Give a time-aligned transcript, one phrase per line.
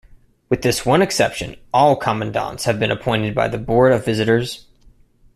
[0.49, 4.65] With this one exception all commandants have been appointed by the Board of Visitors.